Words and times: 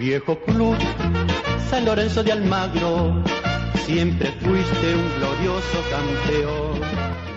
Viejo 0.00 0.38
club, 0.46 0.78
San 1.68 1.84
Lorenzo 1.84 2.24
de 2.24 2.32
Almagro, 2.32 3.22
siempre 3.84 4.32
fuiste 4.40 4.94
un 4.94 5.18
glorioso 5.18 5.84
campeón. 5.90 6.80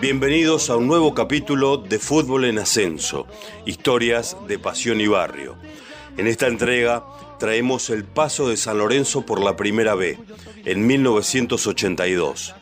Bienvenidos 0.00 0.70
a 0.70 0.76
un 0.76 0.86
nuevo 0.86 1.12
capítulo 1.12 1.76
de 1.76 1.98
Fútbol 1.98 2.46
en 2.46 2.58
Ascenso, 2.58 3.26
historias 3.66 4.38
de 4.48 4.58
pasión 4.58 5.02
y 5.02 5.06
barrio. 5.06 5.56
En 6.16 6.26
esta 6.26 6.46
entrega 6.46 7.04
traemos 7.38 7.90
el 7.90 8.04
paso 8.04 8.48
de 8.48 8.56
San 8.56 8.78
Lorenzo 8.78 9.26
por 9.26 9.44
la 9.44 9.56
primera 9.56 9.94
B, 9.94 10.18
en 10.64 10.86
1982. 10.86 12.54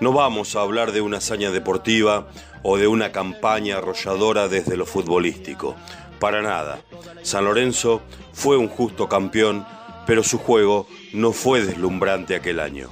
No 0.00 0.14
vamos 0.14 0.56
a 0.56 0.62
hablar 0.62 0.92
de 0.92 1.02
una 1.02 1.18
hazaña 1.18 1.50
deportiva 1.50 2.26
o 2.62 2.78
de 2.78 2.86
una 2.86 3.12
campaña 3.12 3.76
arrolladora 3.76 4.48
desde 4.48 4.78
lo 4.78 4.86
futbolístico. 4.86 5.76
Para 6.22 6.40
nada. 6.40 6.80
San 7.22 7.46
Lorenzo 7.46 8.00
fue 8.32 8.56
un 8.56 8.68
justo 8.68 9.08
campeón, 9.08 9.66
pero 10.06 10.22
su 10.22 10.38
juego 10.38 10.86
no 11.12 11.32
fue 11.32 11.62
deslumbrante 11.62 12.36
aquel 12.36 12.60
año. 12.60 12.88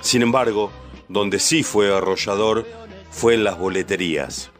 Sin 0.00 0.22
embargo, 0.22 0.72
donde 1.06 1.38
sí 1.38 1.62
fue 1.62 1.94
arrollador 1.94 2.66
fue 3.10 3.34
en 3.34 3.44
las 3.44 3.58
boleterías. 3.58 4.52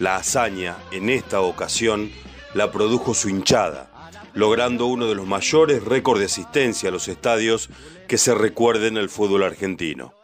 La 0.00 0.16
hazaña, 0.16 0.76
en 0.90 1.08
esta 1.08 1.40
ocasión, 1.40 2.10
la 2.52 2.72
produjo 2.72 3.14
su 3.14 3.28
hinchada, 3.28 3.92
logrando 4.34 4.86
uno 4.86 5.06
de 5.06 5.14
los 5.14 5.28
mayores 5.28 5.84
récords 5.84 6.18
de 6.18 6.26
asistencia 6.26 6.88
a 6.88 6.92
los 6.92 7.06
estadios 7.06 7.70
que 8.08 8.18
se 8.18 8.34
recuerden 8.34 8.96
en 8.96 9.04
el 9.04 9.08
fútbol 9.08 9.44
argentino. 9.44 10.14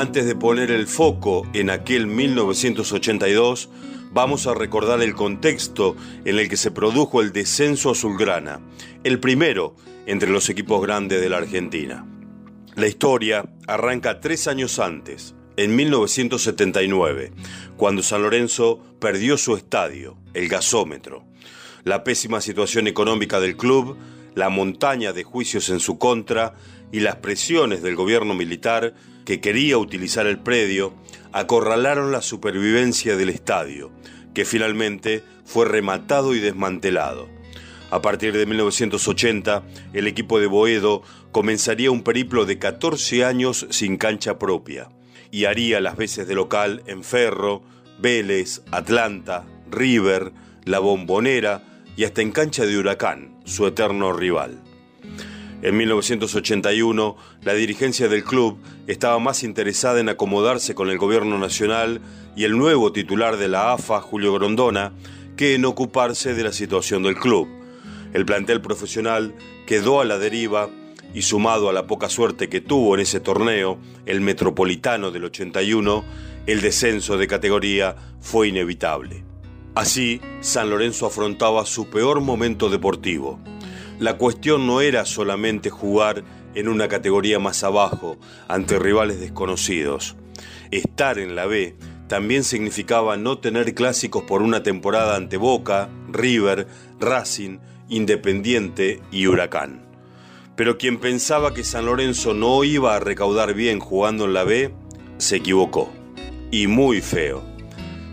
Antes 0.00 0.24
de 0.24 0.34
poner 0.34 0.70
el 0.70 0.86
foco 0.86 1.46
en 1.52 1.68
aquel 1.68 2.06
1982, 2.06 3.68
vamos 4.10 4.46
a 4.46 4.54
recordar 4.54 5.02
el 5.02 5.14
contexto 5.14 5.94
en 6.24 6.38
el 6.38 6.48
que 6.48 6.56
se 6.56 6.70
produjo 6.70 7.20
el 7.20 7.34
descenso 7.34 7.90
azulgrana, 7.90 8.62
el 9.04 9.20
primero 9.20 9.76
entre 10.06 10.30
los 10.30 10.48
equipos 10.48 10.80
grandes 10.80 11.20
de 11.20 11.28
la 11.28 11.36
Argentina. 11.36 12.06
La 12.76 12.88
historia 12.88 13.44
arranca 13.66 14.20
tres 14.20 14.48
años 14.48 14.78
antes, 14.78 15.34
en 15.58 15.76
1979, 15.76 17.32
cuando 17.76 18.02
San 18.02 18.22
Lorenzo 18.22 18.82
perdió 19.00 19.36
su 19.36 19.54
estadio, 19.54 20.16
el 20.32 20.48
gasómetro. 20.48 21.24
La 21.84 22.04
pésima 22.04 22.40
situación 22.40 22.86
económica 22.86 23.38
del 23.38 23.54
club, 23.54 23.98
la 24.34 24.48
montaña 24.48 25.12
de 25.12 25.24
juicios 25.24 25.68
en 25.68 25.78
su 25.78 25.98
contra 25.98 26.54
y 26.90 27.00
las 27.00 27.16
presiones 27.16 27.82
del 27.82 27.96
gobierno 27.96 28.32
militar 28.32 28.94
que 29.30 29.40
quería 29.40 29.78
utilizar 29.78 30.26
el 30.26 30.40
predio, 30.40 30.92
acorralaron 31.30 32.10
la 32.10 32.20
supervivencia 32.20 33.16
del 33.16 33.28
estadio, 33.28 33.92
que 34.34 34.44
finalmente 34.44 35.22
fue 35.44 35.66
rematado 35.66 36.34
y 36.34 36.40
desmantelado. 36.40 37.28
A 37.92 38.02
partir 38.02 38.36
de 38.36 38.44
1980, 38.44 39.62
el 39.92 40.08
equipo 40.08 40.40
de 40.40 40.48
Boedo 40.48 41.04
comenzaría 41.30 41.92
un 41.92 42.02
periplo 42.02 42.44
de 42.44 42.58
14 42.58 43.24
años 43.24 43.68
sin 43.70 43.98
cancha 43.98 44.36
propia 44.36 44.88
y 45.30 45.44
haría 45.44 45.78
las 45.78 45.96
veces 45.96 46.26
de 46.26 46.34
local 46.34 46.82
en 46.88 47.04
Ferro, 47.04 47.62
Vélez, 48.00 48.62
Atlanta, 48.72 49.46
River, 49.70 50.32
La 50.64 50.80
Bombonera 50.80 51.62
y 51.96 52.02
hasta 52.02 52.20
en 52.20 52.32
cancha 52.32 52.66
de 52.66 52.76
Huracán, 52.76 53.38
su 53.44 53.64
eterno 53.64 54.12
rival. 54.12 54.60
En 55.62 55.76
1981, 55.76 57.16
la 57.42 57.52
dirigencia 57.52 58.08
del 58.08 58.24
club 58.24 58.58
estaba 58.86 59.18
más 59.18 59.42
interesada 59.42 60.00
en 60.00 60.08
acomodarse 60.08 60.74
con 60.74 60.88
el 60.88 60.96
gobierno 60.96 61.36
nacional 61.36 62.00
y 62.34 62.44
el 62.44 62.56
nuevo 62.56 62.92
titular 62.92 63.36
de 63.36 63.48
la 63.48 63.74
AFA, 63.74 64.00
Julio 64.00 64.32
Grondona, 64.32 64.92
que 65.36 65.54
en 65.54 65.66
ocuparse 65.66 66.32
de 66.32 66.44
la 66.44 66.52
situación 66.52 67.02
del 67.02 67.16
club. 67.16 67.46
El 68.14 68.24
plantel 68.24 68.62
profesional 68.62 69.34
quedó 69.66 70.00
a 70.00 70.06
la 70.06 70.16
deriva 70.18 70.70
y 71.12 71.22
sumado 71.22 71.68
a 71.68 71.74
la 71.74 71.86
poca 71.86 72.08
suerte 72.08 72.48
que 72.48 72.62
tuvo 72.62 72.94
en 72.94 73.02
ese 73.02 73.20
torneo, 73.20 73.78
el 74.06 74.22
Metropolitano 74.22 75.10
del 75.10 75.24
81, 75.24 76.04
el 76.46 76.62
descenso 76.62 77.18
de 77.18 77.26
categoría 77.26 77.96
fue 78.18 78.48
inevitable. 78.48 79.24
Así, 79.74 80.22
San 80.40 80.70
Lorenzo 80.70 81.04
afrontaba 81.04 81.66
su 81.66 81.90
peor 81.90 82.22
momento 82.22 82.70
deportivo 82.70 83.38
la 84.00 84.16
cuestión 84.16 84.66
no 84.66 84.80
era 84.80 85.04
solamente 85.04 85.68
jugar 85.68 86.24
en 86.54 86.68
una 86.68 86.88
categoría 86.88 87.38
más 87.38 87.62
abajo 87.62 88.16
ante 88.48 88.78
rivales 88.78 89.20
desconocidos. 89.20 90.16
Estar 90.70 91.18
en 91.18 91.36
la 91.36 91.44
B 91.44 91.76
también 92.08 92.42
significaba 92.42 93.18
no 93.18 93.38
tener 93.38 93.74
clásicos 93.74 94.22
por 94.24 94.40
una 94.40 94.62
temporada 94.62 95.16
ante 95.16 95.36
Boca, 95.36 95.90
River, 96.08 96.66
Racing, 96.98 97.58
Independiente 97.90 99.02
y 99.12 99.26
Huracán. 99.26 99.84
Pero 100.56 100.78
quien 100.78 100.98
pensaba 100.98 101.52
que 101.52 101.62
San 101.62 101.84
Lorenzo 101.84 102.32
no 102.32 102.64
iba 102.64 102.96
a 102.96 103.00
recaudar 103.00 103.52
bien 103.52 103.80
jugando 103.80 104.24
en 104.24 104.32
la 104.32 104.44
B, 104.44 104.72
se 105.18 105.36
equivocó. 105.36 105.92
Y 106.50 106.68
muy 106.68 107.02
feo. 107.02 107.44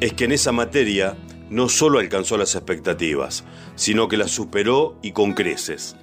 Es 0.02 0.14
que 0.14 0.26
en 0.26 0.34
esa 0.34 0.52
materia 0.52 1.16
no 1.50 1.70
solo 1.70 2.00
alcanzó 2.00 2.38
las 2.38 2.56
expectativas, 2.56 3.44
sino 3.76 4.08
que 4.08 4.18
las 4.18 4.32
superó 4.32 4.98
y 5.02 5.12
con 5.12 5.34
creces. 5.34 5.96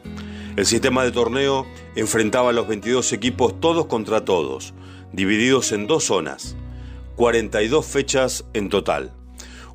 El 0.56 0.66
sistema 0.66 1.04
de 1.04 1.12
torneo 1.12 1.66
enfrentaba 1.96 2.50
a 2.50 2.52
los 2.52 2.68
22 2.68 3.12
equipos 3.12 3.60
todos 3.60 3.86
contra 3.86 4.24
todos, 4.24 4.74
divididos 5.12 5.72
en 5.72 5.86
dos 5.86 6.04
zonas, 6.04 6.56
42 7.16 7.84
fechas 7.84 8.44
en 8.54 8.68
total, 8.68 9.12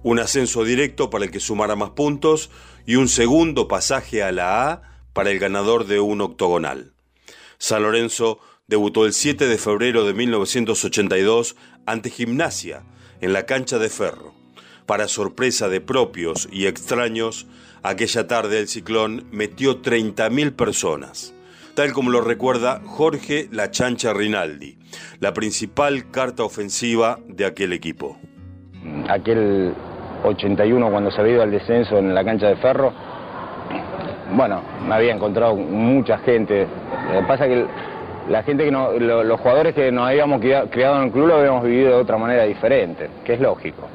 un 0.03 0.19
ascenso 0.19 0.63
directo 0.63 1.09
para 1.09 1.25
el 1.25 1.31
que 1.31 1.39
sumara 1.39 1.75
más 1.75 1.91
puntos 1.91 2.49
y 2.85 2.95
un 2.95 3.09
segundo 3.09 3.67
pasaje 3.67 4.23
a 4.23 4.31
la 4.31 4.71
A 4.71 4.81
para 5.13 5.31
el 5.31 5.39
ganador 5.39 5.85
de 5.85 5.99
un 5.99 6.21
octogonal. 6.21 6.93
San 7.57 7.83
Lorenzo 7.83 8.39
debutó 8.67 9.05
el 9.05 9.13
7 9.13 9.47
de 9.47 9.57
febrero 9.57 10.05
de 10.05 10.13
1982 10.13 11.57
ante 11.85 12.09
Gimnasia, 12.09 12.83
en 13.19 13.33
la 13.33 13.45
cancha 13.45 13.79
de 13.79 13.89
Ferro. 13.89 14.38
Para 14.89 15.07
sorpresa 15.07 15.69
de 15.69 15.81
propios 15.81 16.49
y 16.51 16.65
extraños, 16.65 17.45
aquella 17.83 18.25
tarde 18.25 18.57
el 18.57 18.67
ciclón 18.67 19.27
metió 19.31 19.83
30.000 19.83 20.55
personas, 20.55 21.31
tal 21.75 21.93
como 21.93 22.09
lo 22.09 22.21
recuerda 22.21 22.81
Jorge 22.87 23.47
La 23.51 23.69
Chancha 23.69 24.13
Rinaldi, 24.13 24.79
la 25.19 25.31
principal 25.31 26.09
carta 26.09 26.43
ofensiva 26.43 27.19
de 27.27 27.45
aquel 27.45 27.73
equipo. 27.73 28.17
Aquel 29.07 29.75
81 30.23 30.89
cuando 30.89 31.11
se 31.11 31.21
había 31.21 31.33
ido 31.33 31.43
al 31.43 31.51
descenso 31.51 31.99
en 31.99 32.15
la 32.15 32.25
cancha 32.25 32.47
de 32.47 32.55
Ferro, 32.55 32.91
bueno, 34.31 34.63
me 34.87 34.95
había 34.95 35.13
encontrado 35.13 35.55
mucha 35.55 36.17
gente. 36.17 36.65
Lo 37.13 37.21
que 37.21 37.27
pasa 37.27 37.45
que 37.45 37.63
la 38.27 38.41
gente 38.41 38.65
que 38.65 38.71
no, 38.71 38.93
los 38.93 39.39
jugadores 39.39 39.75
que 39.75 39.91
nos 39.91 40.07
habíamos 40.07 40.41
criado 40.41 40.97
en 40.97 41.03
el 41.03 41.11
club 41.11 41.27
lo 41.27 41.35
habíamos 41.35 41.63
vivido 41.63 41.89
de 41.89 42.01
otra 42.01 42.17
manera 42.17 42.45
diferente, 42.45 43.07
que 43.23 43.35
es 43.35 43.39
lógico. 43.39 43.87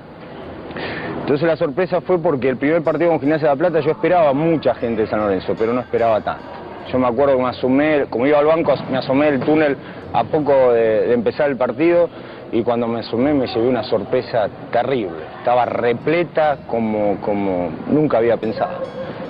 Entonces 1.24 1.48
la 1.48 1.56
sorpresa 1.56 2.02
fue 2.02 2.18
porque 2.18 2.50
el 2.50 2.58
primer 2.58 2.82
partido 2.82 3.08
con 3.08 3.18
Gimnasia 3.18 3.48
de 3.48 3.54
la 3.54 3.58
Plata 3.58 3.80
yo 3.80 3.92
esperaba 3.92 4.34
mucha 4.34 4.74
gente 4.74 5.00
de 5.00 5.08
San 5.08 5.20
Lorenzo, 5.20 5.54
pero 5.58 5.72
no 5.72 5.80
esperaba 5.80 6.20
tanto. 6.20 6.44
Yo 6.92 6.98
me 6.98 7.06
acuerdo 7.06 7.38
que 7.38 7.42
me 7.42 7.48
asomé, 7.48 8.04
como 8.10 8.26
iba 8.26 8.38
al 8.38 8.44
banco, 8.44 8.74
me 8.90 8.98
asomé 8.98 9.28
el 9.28 9.40
túnel 9.40 9.74
a 10.12 10.24
poco 10.24 10.74
de, 10.74 11.14
empezar 11.14 11.48
el 11.48 11.56
partido 11.56 12.10
y 12.52 12.62
cuando 12.62 12.86
me 12.86 13.00
asomé 13.00 13.32
me 13.32 13.46
llevé 13.46 13.66
una 13.66 13.84
sorpresa 13.84 14.50
terrible. 14.70 15.16
Estaba 15.38 15.64
repleta 15.64 16.58
como, 16.66 17.16
como 17.22 17.70
nunca 17.86 18.18
había 18.18 18.36
pensado. 18.36 18.82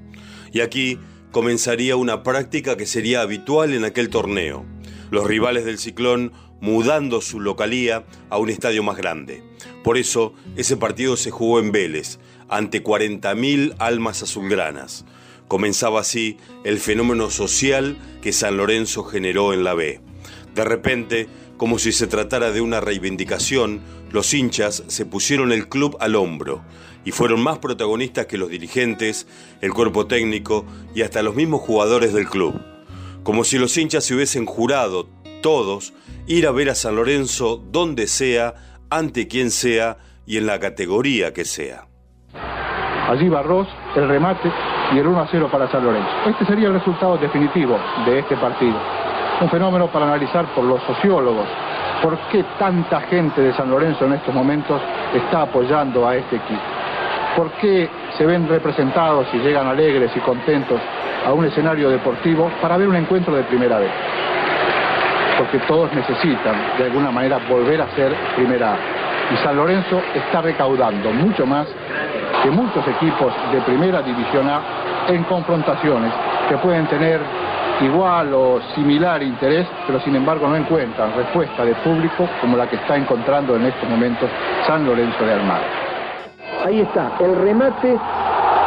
Y 0.53 0.61
aquí 0.61 0.99
comenzaría 1.31 1.97
una 1.97 2.23
práctica 2.23 2.77
que 2.77 2.87
sería 2.87 3.21
habitual 3.21 3.75
en 3.75 3.85
aquel 3.85 4.09
torneo. 4.09 4.65
Los 5.11 5.27
rivales 5.27 5.65
del 5.65 5.79
Ciclón 5.79 6.33
mudando 6.61 7.21
su 7.21 7.41
localía 7.41 8.05
a 8.31 8.39
un 8.39 8.51
estadio 8.51 8.83
más 8.83 8.97
grande. 8.97 9.43
Por 9.85 9.97
eso, 9.97 10.35
ese 10.57 10.77
partido 10.77 11.17
se 11.17 11.31
jugó 11.31 11.61
en 11.61 11.73
Vélez, 11.73 12.19
ante 12.49 12.83
40.000 12.83 13.77
almas 13.79 14.23
azulgranas. 14.23 15.05
Comenzaba 15.47 16.01
así 16.01 16.37
el 16.65 16.79
fenómeno 16.79 17.31
social 17.31 17.97
que 18.21 18.33
San 18.33 18.57
Lorenzo 18.57 19.05
generó 19.05 19.53
en 19.53 19.65
la 19.65 19.75
B. 19.75 20.01
De 20.55 20.65
repente, 20.65 21.29
como 21.57 21.79
si 21.79 21.93
se 21.93 22.07
tratara 22.07 22.51
de 22.51 22.61
una 22.61 22.81
reivindicación, 22.81 23.81
los 24.11 24.35
hinchas 24.35 24.85
se 24.89 25.07
pusieron 25.07 25.53
el 25.53 25.69
club 25.69 25.97
al 26.01 26.17
hombro 26.17 26.63
y 27.09 27.11
fueron 27.11 27.43
más 27.43 27.57
protagonistas 27.57 28.27
que 28.27 28.37
los 28.37 28.51
dirigentes, 28.51 29.27
el 29.63 29.73
cuerpo 29.73 30.07
técnico 30.07 30.67
y 30.95 31.01
hasta 31.01 31.23
los 31.23 31.35
mismos 31.35 31.63
jugadores 31.63 32.13
del 32.13 32.29
club. 32.29 32.61
Como 33.23 33.45
si 33.45 33.57
los 33.57 33.79
hinchas 33.79 34.05
se 34.05 34.15
hubiesen 34.15 34.45
jurado, 34.45 35.09
todos, 35.43 35.95
ir 36.27 36.47
a 36.47 36.51
ver 36.51 36.69
a 36.69 36.75
San 36.75 36.97
Lorenzo 36.97 37.65
donde 37.73 38.09
sea, 38.09 38.57
ante 38.91 39.27
quien 39.27 39.51
sea 39.51 39.97
y 40.27 40.37
en 40.37 40.45
la 40.45 40.61
categoría 40.61 41.33
que 41.33 41.47
sea. 41.47 41.87
Allí 43.09 43.31
Barros, 43.31 43.69
el 43.97 44.07
remate 44.07 44.53
y 44.95 44.99
el 44.99 45.07
1 45.07 45.19
a 45.19 45.29
0 45.31 45.49
para 45.51 45.73
San 45.73 45.83
Lorenzo. 45.83 46.11
Este 46.27 46.45
sería 46.45 46.69
el 46.69 46.75
resultado 46.75 47.17
definitivo 47.17 47.79
de 48.05 48.19
este 48.19 48.37
partido 48.37 48.79
un 49.41 49.49
fenómeno 49.51 49.87
para 49.87 50.07
analizar 50.07 50.47
por 50.55 50.65
los 50.65 50.83
sociólogos. 50.83 51.47
¿Por 52.03 52.19
qué 52.31 52.45
tanta 52.59 53.01
gente 53.03 53.41
de 53.41 53.55
San 53.55 53.71
Lorenzo 53.71 54.05
en 54.07 54.15
estos 54.15 54.35
momentos 54.35 54.81
está 55.15 55.43
apoyando 55.43 56.07
a 56.07 56.17
este 56.17 56.37
equipo? 56.37 56.78
¿Por 57.37 57.51
qué 57.53 57.89
se 58.17 58.27
ven 58.27 58.49
representados 58.49 59.27
y 59.33 59.39
llegan 59.39 59.67
alegres 59.67 60.11
y 60.17 60.21
contentos 60.21 60.81
a 61.27 61.33
un 61.33 61.45
escenario 61.45 61.91
deportivo 61.91 62.51
para 62.61 62.77
ver 62.77 62.89
un 62.89 62.97
encuentro 62.97 63.35
de 63.35 63.43
primera 63.45 63.79
vez? 63.79 63.91
Porque 65.39 65.59
todos 65.61 65.93
necesitan 65.93 66.57
de 66.79 66.85
alguna 66.85 67.11
manera 67.11 67.39
volver 67.49 67.81
a 67.81 67.89
ser 67.95 68.13
primera 68.35 68.73
A. 68.73 68.77
Y 69.33 69.37
San 69.45 69.57
Lorenzo 69.57 70.01
está 70.15 70.41
recaudando 70.41 71.11
mucho 71.13 71.47
más 71.47 71.69
que 72.43 72.51
muchos 72.51 72.87
equipos 72.89 73.33
de 73.53 73.61
primera 73.61 74.03
división 74.03 74.49
A 74.49 74.61
en 75.09 75.23
confrontaciones 75.25 76.13
que 76.49 76.57
pueden 76.59 76.87
tener 76.87 77.21
igual 77.81 78.35
o 78.35 78.61
similar 78.75 79.23
interés, 79.23 79.67
pero 79.87 80.01
sin 80.01 80.17
embargo 80.17 80.49
no 80.49 80.57
encuentran 80.57 81.15
respuesta 81.15 81.65
de 81.65 81.75
público 81.77 82.29
como 82.41 82.57
la 82.57 82.67
que 82.69 82.77
está 82.77 82.97
encontrando 82.97 83.55
en 83.57 83.67
estos 83.67 83.89
momentos 83.89 84.29
San 84.67 84.85
Lorenzo 84.85 85.25
de 85.25 85.33
Almagro. 85.33 85.88
Ahí 86.65 86.81
está, 86.81 87.13
el 87.21 87.37
remate 87.37 87.97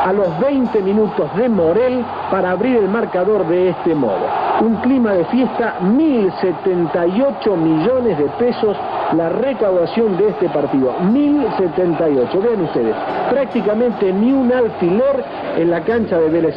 a 0.03 0.11
los 0.13 0.39
20 0.39 0.81
minutos 0.81 1.35
de 1.35 1.47
Morel 1.47 2.03
para 2.31 2.51
abrir 2.51 2.77
el 2.77 2.89
marcador 2.89 3.47
de 3.47 3.69
este 3.69 3.93
modo. 3.93 4.27
Un 4.61 4.75
clima 4.77 5.13
de 5.13 5.25
fiesta, 5.25 5.77
1.078 5.81 7.57
millones 7.57 8.17
de 8.17 8.25
pesos 8.39 8.77
la 9.15 9.29
recaudación 9.29 10.17
de 10.17 10.29
este 10.29 10.49
partido. 10.49 10.95
1.078, 11.01 12.41
vean 12.41 12.61
ustedes, 12.61 12.95
prácticamente 13.29 14.11
ni 14.11 14.31
un 14.31 14.51
alfiler 14.51 15.23
en 15.57 15.69
la 15.69 15.83
cancha 15.83 16.17
de 16.17 16.29
Vélez. 16.29 16.55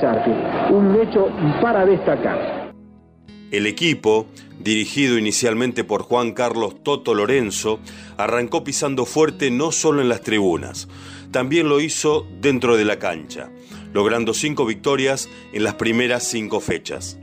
Un 0.71 0.99
hecho 1.01 1.29
para 1.61 1.85
destacar. 1.85 2.73
El 3.51 3.67
equipo, 3.67 4.27
dirigido 4.59 5.19
inicialmente 5.19 5.85
por 5.85 6.03
Juan 6.03 6.33
Carlos 6.33 6.83
Toto 6.83 7.15
Lorenzo, 7.15 7.79
arrancó 8.17 8.65
pisando 8.65 9.05
fuerte 9.05 9.51
no 9.51 9.71
solo 9.71 10.01
en 10.01 10.09
las 10.09 10.23
tribunas, 10.23 10.89
también 11.35 11.69
lo 11.69 11.81
hizo 11.81 12.29
dentro 12.41 12.77
de 12.77 12.85
la 12.85 13.01
cancha, 13.01 13.51
logrando 13.93 14.35
cinco 14.35 14.67
victorias 14.67 15.29
en 15.53 15.65
las 15.65 15.75
primeras 15.75 16.23
cinco 16.23 16.61
fechas. 16.61 17.19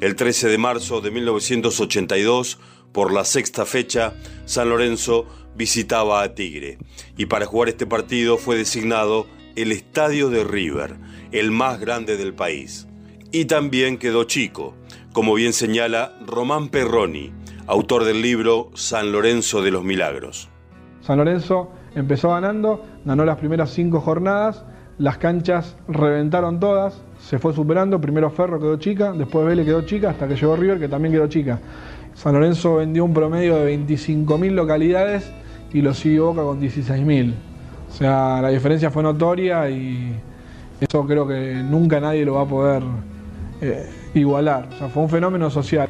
El 0.00 0.16
13 0.16 0.48
de 0.48 0.56
marzo 0.56 1.02
de 1.02 1.10
1982, 1.10 2.58
por 2.90 3.12
la 3.12 3.26
sexta 3.26 3.66
fecha, 3.66 4.14
San 4.46 4.70
Lorenzo 4.70 5.26
visitaba 5.56 6.22
a 6.22 6.34
Tigre 6.34 6.78
y 7.18 7.26
para 7.26 7.44
jugar 7.44 7.68
este 7.68 7.84
partido 7.84 8.38
fue 8.38 8.56
designado 8.56 9.26
el 9.56 9.72
Estadio 9.72 10.30
de 10.30 10.42
River, 10.42 10.96
el 11.30 11.50
más 11.50 11.78
grande 11.78 12.16
del 12.16 12.32
país. 12.32 12.88
Y 13.30 13.44
también 13.44 13.98
quedó 13.98 14.24
chico, 14.24 14.74
como 15.12 15.34
bien 15.34 15.52
señala 15.52 16.18
Román 16.26 16.70
Perroni, 16.70 17.30
autor 17.66 18.04
del 18.04 18.22
libro 18.22 18.70
San 18.72 19.12
Lorenzo 19.12 19.60
de 19.60 19.70
los 19.70 19.84
Milagros. 19.84 20.48
San 21.02 21.18
Lorenzo 21.18 21.72
empezó 21.94 22.30
ganando, 22.30 22.84
ganó 23.04 23.24
las 23.24 23.38
primeras 23.38 23.70
cinco 23.70 24.00
jornadas, 24.00 24.64
las 24.98 25.18
canchas 25.18 25.76
reventaron 25.88 26.60
todas, 26.60 27.00
se 27.20 27.38
fue 27.38 27.54
superando, 27.54 28.00
primero 28.00 28.30
Ferro 28.30 28.60
quedó 28.60 28.76
chica, 28.76 29.12
después 29.12 29.46
Vélez 29.46 29.64
quedó 29.64 29.82
chica, 29.82 30.10
hasta 30.10 30.28
que 30.28 30.36
llegó 30.36 30.56
River 30.56 30.78
que 30.78 30.88
también 30.88 31.12
quedó 31.12 31.26
chica. 31.26 31.58
San 32.14 32.34
Lorenzo 32.34 32.76
vendió 32.76 33.04
un 33.04 33.14
promedio 33.14 33.56
de 33.56 33.78
25.000 33.78 34.50
localidades 34.50 35.30
y 35.72 35.80
lo 35.80 35.94
siguió 35.94 36.26
Boca 36.26 36.42
con 36.42 36.60
16.000. 36.60 37.32
O 37.88 37.92
sea, 37.92 38.40
la 38.42 38.48
diferencia 38.48 38.90
fue 38.90 39.02
notoria 39.02 39.70
y 39.70 40.14
eso 40.80 41.06
creo 41.06 41.26
que 41.26 41.54
nunca 41.54 42.00
nadie 42.00 42.24
lo 42.24 42.34
va 42.34 42.42
a 42.42 42.46
poder 42.46 42.82
eh, 43.60 43.88
igualar. 44.14 44.68
O 44.72 44.78
sea, 44.78 44.88
fue 44.88 45.02
un 45.02 45.08
fenómeno 45.08 45.50
social. 45.50 45.88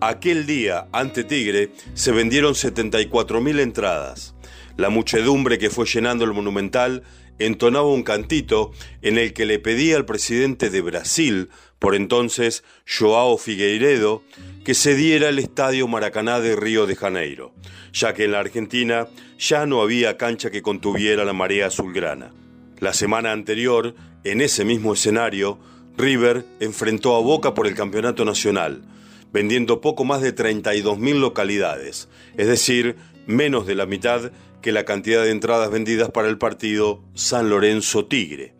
Aquel 0.00 0.46
día, 0.46 0.86
ante 0.92 1.24
Tigre, 1.24 1.72
se 1.94 2.12
vendieron 2.12 2.52
74.000 2.54 3.60
entradas. 3.60 4.33
La 4.76 4.88
muchedumbre 4.88 5.58
que 5.58 5.70
fue 5.70 5.86
llenando 5.86 6.24
el 6.24 6.32
monumental 6.32 7.02
entonaba 7.38 7.86
un 7.86 8.02
cantito 8.02 8.72
en 9.02 9.18
el 9.18 9.32
que 9.32 9.44
le 9.44 9.58
pedía 9.58 9.96
al 9.96 10.04
presidente 10.04 10.70
de 10.70 10.80
Brasil, 10.80 11.48
por 11.78 11.94
entonces 11.94 12.64
Joao 12.86 13.38
Figueiredo, 13.38 14.22
que 14.64 14.74
se 14.74 14.94
diera 14.94 15.28
el 15.28 15.38
estadio 15.38 15.88
Maracaná 15.88 16.40
de 16.40 16.56
Río 16.56 16.86
de 16.86 16.96
Janeiro, 16.96 17.52
ya 17.92 18.14
que 18.14 18.24
en 18.24 18.32
la 18.32 18.40
Argentina 18.40 19.08
ya 19.38 19.66
no 19.66 19.82
había 19.82 20.16
cancha 20.16 20.50
que 20.50 20.62
contuviera 20.62 21.24
la 21.24 21.32
marea 21.32 21.66
azulgrana. 21.66 22.32
La 22.78 22.92
semana 22.92 23.32
anterior, 23.32 23.94
en 24.24 24.40
ese 24.40 24.64
mismo 24.64 24.94
escenario, 24.94 25.58
River 25.96 26.44
enfrentó 26.60 27.14
a 27.16 27.20
Boca 27.20 27.54
por 27.54 27.66
el 27.66 27.74
campeonato 27.74 28.24
nacional, 28.24 28.82
vendiendo 29.34 29.80
poco 29.80 30.04
más 30.04 30.22
de 30.22 30.32
32.000 30.32 31.18
localidades, 31.18 32.08
es 32.36 32.46
decir, 32.46 32.94
menos 33.26 33.66
de 33.66 33.74
la 33.74 33.84
mitad 33.84 34.30
que 34.62 34.70
la 34.70 34.84
cantidad 34.84 35.24
de 35.24 35.32
entradas 35.32 35.72
vendidas 35.72 36.12
para 36.12 36.28
el 36.28 36.38
partido 36.38 37.02
San 37.14 37.50
Lorenzo 37.50 38.06
Tigre. 38.06 38.54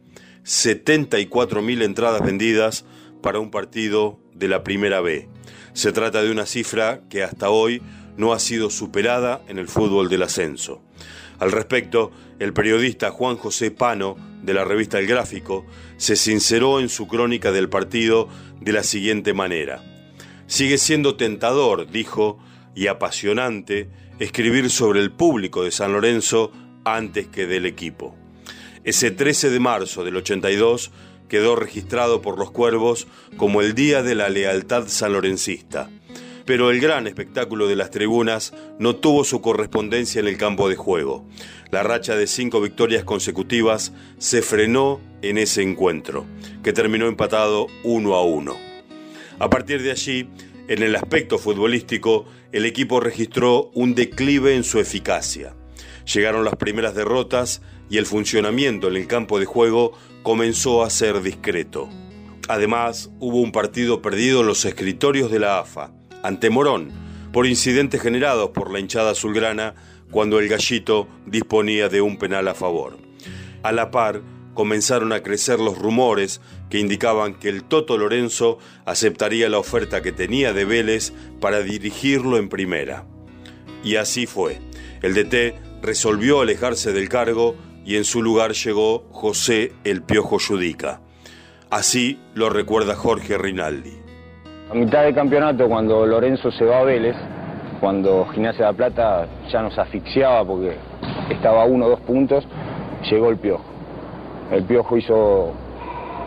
74.000 0.45 1.85
entradas 1.85 2.23
vendidas 2.23 2.85
para 3.23 3.39
un 3.39 3.53
partido 3.53 4.19
de 4.35 4.49
la 4.49 4.65
Primera 4.65 5.01
B. 5.01 5.29
Se 5.75 5.93
trata 5.93 6.25
de 6.25 6.33
una 6.33 6.45
cifra 6.45 7.03
que 7.09 7.23
hasta 7.23 7.51
hoy 7.51 7.81
no 8.17 8.33
ha 8.33 8.41
sido 8.41 8.69
superada 8.69 9.43
en 9.47 9.59
el 9.59 9.69
fútbol 9.69 10.09
del 10.09 10.25
ascenso. 10.25 10.83
Al 11.39 11.53
respecto, 11.53 12.11
el 12.41 12.53
periodista 12.53 13.13
Juan 13.13 13.37
José 13.37 13.71
Pano, 13.71 14.17
de 14.43 14.55
la 14.55 14.65
revista 14.65 14.99
El 14.99 15.07
Gráfico, 15.07 15.65
se 15.99 16.17
sinceró 16.17 16.81
en 16.81 16.89
su 16.89 17.07
crónica 17.07 17.53
del 17.53 17.69
partido 17.69 18.29
de 18.61 18.73
la 18.73 18.83
siguiente 18.83 19.35
manera. 19.35 19.94
Sigue 20.55 20.79
siendo 20.79 21.17
tentador, 21.17 21.91
dijo, 21.91 22.39
y 22.77 22.87
apasionante 22.87 23.91
escribir 24.21 24.71
sobre 24.71 25.01
el 25.01 25.11
público 25.11 25.65
de 25.65 25.73
San 25.73 25.93
Lorenzo 25.93 26.53
antes 26.85 27.27
que 27.27 27.49
del 27.49 27.67
equipo. 27.67 28.15
Ese 28.85 29.11
13 29.11 29.51
de 29.51 29.59
marzo 29.59 30.05
del 30.05 30.15
82 30.15 30.93
quedó 31.27 31.57
registrado 31.57 32.23
por 32.23 32.39
los 32.39 32.53
cuervos 32.53 33.09
como 33.37 33.63
el 33.63 33.75
Día 33.75 34.05
de 34.05 34.15
la 34.15 34.29
Lealtad 34.29 34.87
sanlorencista. 34.87 35.91
Pero 36.45 36.71
el 36.71 36.79
gran 36.79 37.09
espectáculo 37.09 37.67
de 37.67 37.75
las 37.75 37.91
tribunas 37.91 38.55
no 38.79 38.95
tuvo 38.95 39.25
su 39.25 39.41
correspondencia 39.41 40.21
en 40.21 40.29
el 40.29 40.37
campo 40.37 40.69
de 40.69 40.77
juego. 40.77 41.27
La 41.73 41.83
racha 41.83 42.15
de 42.15 42.29
cinco 42.29 42.61
victorias 42.61 43.03
consecutivas 43.03 43.93
se 44.19 44.41
frenó 44.41 45.01
en 45.21 45.37
ese 45.37 45.63
encuentro, 45.63 46.27
que 46.63 46.73
terminó 46.73 47.09
empatado 47.09 47.67
uno 47.83 48.15
a 48.15 48.23
uno. 48.23 48.74
A 49.39 49.51
partir 49.51 49.83
de 49.83 49.91
allí, 49.91 50.29
en 50.69 50.83
el 50.83 50.95
aspecto 50.97 51.39
futbolístico, 51.39 52.27
el 52.53 52.65
equipo 52.65 53.01
registró 53.01 53.71
un 53.75 53.95
declive 53.95 54.55
en 54.55 54.65
su 54.65 54.79
eficacia. 54.79 55.55
Llegaron 56.13 56.45
las 56.45 56.57
primeras 56.57 56.95
derrotas 56.95 57.61
y 57.91 57.99
el 57.99 58.07
funcionamiento 58.07 58.89
en 58.89 58.97
el 58.97 59.07
campo 59.07 59.39
de 59.39 59.47
juego 59.47 59.93
comenzó 60.23 60.85
a 60.85 60.91
ser 60.91 61.21
discreto. 61.21 61.89
Además, 62.49 63.11
hubo 63.21 63.41
un 63.41 63.53
partido 63.53 64.03
perdido 64.03 64.41
en 64.41 64.47
los 64.47 64.65
escritorios 64.65 65.31
de 65.31 65.39
la 65.39 65.59
AFA, 65.59 65.93
ante 66.23 66.51
Morón, 66.51 66.93
por 67.33 67.47
incidentes 67.47 68.01
generados 68.01 68.51
por 68.51 68.71
la 68.71 68.81
hinchada 68.81 69.11
azulgrana 69.11 69.75
cuando 70.11 70.39
el 70.39 70.49
gallito 70.49 71.09
disponía 71.27 71.89
de 71.89 72.01
un 72.01 72.19
penal 72.19 72.47
a 72.49 72.55
favor. 72.55 72.99
A 73.63 73.73
la 73.73 73.91
par, 73.91 74.23
comenzaron 74.55 75.13
a 75.13 75.21
crecer 75.21 75.61
los 75.61 75.79
rumores 75.79 76.41
que 76.71 76.79
indicaban 76.79 77.35
que 77.35 77.49
el 77.49 77.65
Toto 77.65 77.99
Lorenzo 77.99 78.59
aceptaría 78.87 79.49
la 79.49 79.59
oferta 79.59 80.01
que 80.01 80.13
tenía 80.13 80.53
de 80.53 80.65
Vélez 80.65 81.13
para 81.41 81.61
dirigirlo 81.61 82.39
en 82.39 82.49
primera. 82.49 83.05
Y 83.83 83.97
así 83.97 84.27
fue. 84.27 84.59
El 85.03 85.15
DT 85.15 85.83
resolvió 85.83 86.41
alejarse 86.41 86.93
del 86.93 87.09
cargo 87.09 87.57
y 87.85 87.97
en 87.97 88.05
su 88.05 88.23
lugar 88.23 88.53
llegó 88.53 89.05
José 89.11 89.73
El 89.85 90.03
Piojo 90.03 90.39
Judica. 90.39 91.01
Así 91.71 92.19
lo 92.35 92.49
recuerda 92.49 92.95
Jorge 92.95 93.37
Rinaldi. 93.37 93.93
A 94.71 94.75
mitad 94.75 95.05
de 95.05 95.13
campeonato, 95.13 95.69
cuando 95.69 96.07
Lorenzo 96.07 96.51
se 96.53 96.65
va 96.65 96.81
a 96.81 96.85
Vélez, 96.85 97.17
cuando 97.81 98.27
Gimnasia 98.33 98.67
de 98.67 98.73
la 98.73 98.77
Plata 98.77 99.29
ya 99.53 99.61
nos 99.61 99.77
asfixiaba 99.79 100.47
porque 100.47 100.77
estaba 101.29 101.65
a 101.65 101.67
uno 101.67 101.87
o 101.87 101.89
dos 101.91 102.01
puntos, 102.01 102.47
llegó 103.11 103.29
el 103.29 103.37
Piojo. 103.37 103.74
El 104.55 104.63
Piojo 104.63 104.97
hizo, 104.97 105.53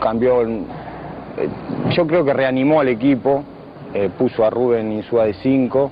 cambió, 0.01 0.41
eh, 0.41 0.57
yo 1.91 2.05
creo 2.05 2.25
que 2.25 2.33
reanimó 2.33 2.81
al 2.81 2.89
equipo, 2.89 3.41
eh, 3.93 4.09
puso 4.17 4.43
a 4.43 4.49
Rubén 4.49 4.91
Insúa 4.91 5.25
de 5.25 5.33
5, 5.35 5.91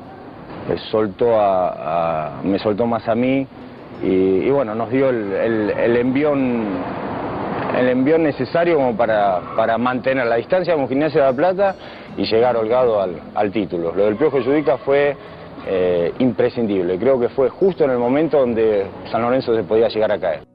eh, 0.70 0.76
soltó 0.92 1.40
a, 1.40 2.42
me 2.44 2.60
soltó 2.60 2.86
más 2.88 3.08
a 3.08 3.16
mí 3.16 3.48
y, 4.04 4.50
bueno, 4.50 4.76
nos 4.76 4.90
dio 4.90 5.10
el, 5.10 5.32
el, 5.32 5.96
envión 5.96 6.66
el 7.78 7.88
envión 7.88 8.24
necesario 8.24 8.76
como 8.76 8.98
para, 8.98 9.40
para 9.56 9.78
mantener 9.78 10.28
la 10.28 10.36
distancia 10.36 10.76
con 10.76 10.90
Gimnasia 10.90 11.22
de 11.22 11.28
la 11.28 11.36
Plata 11.36 11.76
y 12.18 12.26
llegar 12.26 12.58
holgado 12.58 13.02
al, 13.02 13.52
título. 13.52 13.94
Lo 13.96 14.06
del 14.06 14.18
Piojo 14.18 14.44
Judica 14.44 14.78
fue 14.78 15.16
imprescindible, 16.20 17.00
creo 17.00 17.18
que 17.18 17.30
fue 17.30 17.50
justo 17.50 17.86
en 17.86 17.92
el 17.92 17.98
momento 17.98 18.40
donde 18.40 18.86
San 19.10 19.22
Lorenzo 19.22 19.56
se 19.56 19.64
podía 19.64 19.88
llegar 19.88 20.12
a 20.12 20.20
caer. 20.20 20.55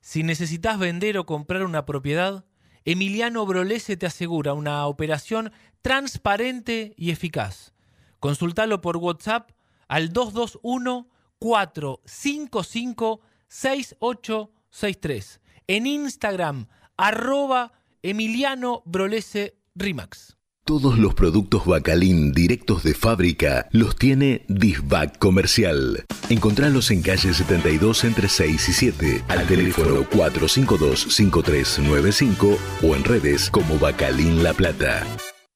Si 0.00 0.22
necesitas 0.22 0.78
vender 0.78 1.18
o 1.18 1.26
comprar 1.26 1.64
una 1.64 1.84
propiedad, 1.86 2.44
Emiliano 2.84 3.44
Brolese 3.44 3.96
te 3.96 4.06
asegura 4.06 4.52
una 4.52 4.86
operación 4.86 5.50
transparente 5.82 6.94
y 6.96 7.10
eficaz. 7.10 7.74
Consultalo 8.20 8.80
por 8.80 8.96
WhatsApp 8.98 9.50
al 9.88 10.12
221 10.12 11.08
455 11.40 13.20
6863. 13.48 15.40
En 15.66 15.86
Instagram, 15.88 16.68
arroba 16.96 17.72
Emiliano 18.02 18.84
Brolese 18.86 19.58
Rimax. 19.74 20.36
Todos 20.66 20.98
los 20.98 21.14
productos 21.14 21.64
Bacalín 21.64 22.32
directos 22.32 22.82
de 22.82 22.92
fábrica 22.92 23.68
los 23.70 23.94
tiene 23.94 24.44
Disbac 24.48 25.16
Comercial. 25.16 26.04
Encontralos 26.28 26.90
en 26.90 27.02
calle 27.02 27.32
72 27.32 28.02
entre 28.02 28.28
6 28.28 28.68
y 28.70 28.72
7, 28.72 29.22
al 29.28 29.46
teléfono 29.46 30.02
452-5395 30.10 32.58
o 32.82 32.96
en 32.96 33.04
redes 33.04 33.48
como 33.48 33.78
Bacalín 33.78 34.42
La 34.42 34.54
Plata. 34.54 35.06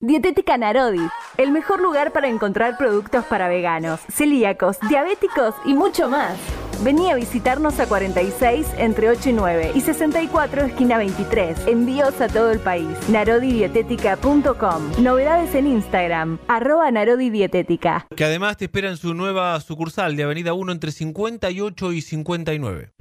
Dietética 0.03 0.57
Narodi, 0.57 1.07
el 1.37 1.53
mejor 1.53 1.83
lugar 1.83 2.11
para 2.11 2.27
encontrar 2.27 2.79
productos 2.79 3.23
para 3.27 3.49
veganos, 3.49 4.01
celíacos, 4.11 4.79
diabéticos 4.89 5.55
y 5.67 5.75
mucho 5.75 6.09
más. 6.09 6.39
Vení 6.83 7.11
a 7.11 7.17
visitarnos 7.17 7.79
a 7.81 7.87
46 7.87 8.67
entre 8.79 9.11
8 9.11 9.29
y 9.29 9.33
9 9.35 9.73
y 9.75 9.81
64 9.83 10.63
esquina 10.63 10.97
23. 10.97 11.67
Envíos 11.67 12.19
a 12.23 12.29
todo 12.29 12.51
el 12.51 12.61
país. 12.61 12.89
Narodidietética.com. 13.11 15.03
Novedades 15.03 15.55
en 15.55 15.67
Instagram. 15.67 16.39
Arroba 16.49 16.91
Narodidietética. 16.91 18.07
Que 18.17 18.25
además 18.25 18.57
te 18.57 18.65
espera 18.65 18.89
en 18.89 18.97
su 18.97 19.13
nueva 19.13 19.61
sucursal 19.61 20.17
de 20.17 20.23
Avenida 20.23 20.55
1 20.55 20.73
entre 20.73 20.93
58 20.93 21.93
y 21.93 22.01
59. 22.01 22.93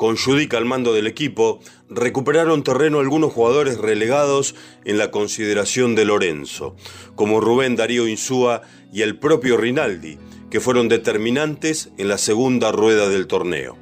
Con 0.00 0.16
Judica 0.16 0.56
al 0.56 0.64
mando 0.64 0.94
del 0.94 1.06
equipo, 1.06 1.58
recuperaron 1.90 2.62
terreno 2.62 3.00
algunos 3.00 3.34
jugadores 3.34 3.76
relegados 3.76 4.54
en 4.86 4.96
la 4.96 5.10
consideración 5.10 5.94
de 5.94 6.06
Lorenzo, 6.06 6.74
como 7.16 7.38
Rubén 7.38 7.76
Darío 7.76 8.08
Insúa 8.08 8.62
y 8.94 9.02
el 9.02 9.18
propio 9.18 9.58
Rinaldi, 9.58 10.18
que 10.48 10.58
fueron 10.58 10.88
determinantes 10.88 11.92
en 11.98 12.08
la 12.08 12.16
segunda 12.16 12.72
rueda 12.72 13.10
del 13.10 13.26
torneo. 13.26 13.76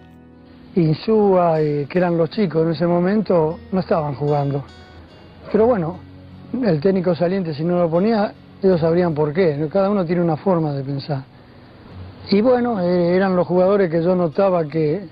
Insúa, 0.74 1.58
que 1.58 1.86
eran 1.94 2.18
los 2.18 2.30
chicos 2.30 2.66
en 2.66 2.72
ese 2.72 2.88
momento, 2.88 3.60
no 3.70 3.78
estaban 3.78 4.16
jugando. 4.16 4.64
Pero 5.52 5.66
bueno, 5.66 6.00
el 6.52 6.80
técnico 6.80 7.14
saliente 7.14 7.54
si 7.54 7.62
no 7.62 7.78
lo 7.78 7.88
ponía, 7.88 8.34
ellos 8.60 8.80
sabrían 8.80 9.14
por 9.14 9.32
qué. 9.32 9.68
Cada 9.72 9.88
uno 9.88 10.04
tiene 10.04 10.22
una 10.22 10.36
forma 10.36 10.72
de 10.72 10.82
pensar. 10.82 11.22
Y 12.28 12.40
bueno, 12.40 12.80
eh, 12.80 13.14
eran 13.14 13.36
los 13.36 13.46
jugadores 13.46 13.88
que 13.88 14.02
yo 14.02 14.16
notaba 14.16 14.66
que 14.66 15.06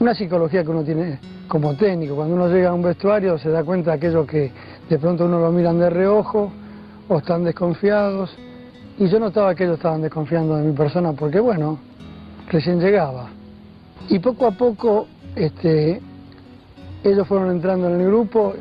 una 0.00 0.14
psicología 0.14 0.62
que 0.62 0.70
uno 0.70 0.84
tiene 0.84 1.18
como 1.48 1.74
técnico. 1.74 2.14
Cuando 2.14 2.34
uno 2.34 2.48
llega 2.48 2.70
a 2.70 2.74
un 2.74 2.82
vestuario 2.82 3.38
se 3.38 3.50
da 3.50 3.64
cuenta 3.64 3.92
de 3.92 3.96
aquellos 3.96 4.26
que 4.26 4.52
de 4.88 4.98
pronto 4.98 5.24
uno 5.24 5.40
lo 5.40 5.50
miran 5.50 5.78
de 5.78 5.90
reojo 5.90 6.52
o 7.08 7.18
están 7.18 7.44
desconfiados 7.44 8.36
y 8.98 9.08
yo 9.08 9.18
notaba 9.18 9.54
que 9.54 9.64
ellos 9.64 9.76
estaban 9.76 10.02
desconfiando 10.02 10.56
de 10.56 10.64
mi 10.64 10.72
persona 10.72 11.12
porque, 11.12 11.40
bueno, 11.40 11.78
recién 12.48 12.80
llegaba. 12.80 13.28
Y 14.08 14.18
poco 14.18 14.46
a 14.46 14.52
poco 14.52 15.06
este, 15.34 16.00
ellos 17.04 17.26
fueron 17.26 17.50
entrando 17.50 17.88
en 17.88 18.00
el 18.00 18.06
grupo 18.06 18.54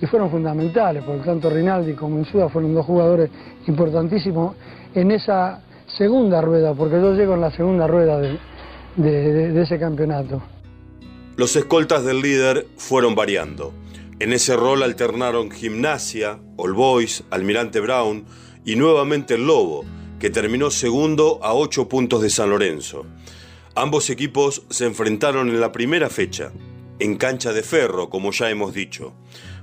y 0.00 0.06
fueron 0.06 0.30
fundamentales, 0.30 1.04
porque 1.04 1.22
tanto 1.22 1.48
Rinaldi 1.48 1.92
como 1.92 2.18
Insúa 2.18 2.48
fueron 2.48 2.74
dos 2.74 2.84
jugadores 2.84 3.30
importantísimos 3.68 4.56
en 4.94 5.12
esa 5.12 5.60
segunda 5.86 6.40
rueda, 6.40 6.74
porque 6.74 6.96
yo 6.96 7.14
llego 7.14 7.34
en 7.34 7.40
la 7.40 7.50
segunda 7.52 7.86
rueda 7.86 8.18
de, 8.18 8.36
de 8.96 9.62
ese 9.62 9.78
campeonato. 9.78 10.42
Los 11.36 11.56
escoltas 11.56 12.04
del 12.04 12.20
líder 12.20 12.66
fueron 12.76 13.14
variando. 13.14 13.72
En 14.20 14.32
ese 14.32 14.54
rol 14.54 14.82
alternaron 14.82 15.50
Gimnasia, 15.50 16.38
All 16.56 16.74
Boys, 16.74 17.24
Almirante 17.30 17.80
Brown 17.80 18.24
y 18.64 18.76
nuevamente 18.76 19.34
el 19.34 19.46
Lobo, 19.46 19.84
que 20.20 20.30
terminó 20.30 20.70
segundo 20.70 21.40
a 21.42 21.54
ocho 21.54 21.88
puntos 21.88 22.22
de 22.22 22.30
San 22.30 22.50
Lorenzo. 22.50 23.04
Ambos 23.74 24.10
equipos 24.10 24.62
se 24.70 24.84
enfrentaron 24.84 25.48
en 25.48 25.60
la 25.60 25.72
primera 25.72 26.10
fecha, 26.10 26.52
en 26.98 27.16
cancha 27.16 27.52
de 27.52 27.62
ferro, 27.62 28.10
como 28.10 28.30
ya 28.30 28.50
hemos 28.50 28.74
dicho. 28.74 29.14